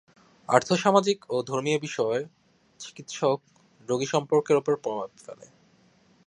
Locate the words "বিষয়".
1.79-2.21